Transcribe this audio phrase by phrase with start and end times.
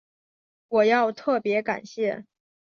[0.69, 2.25] 我要特別感谢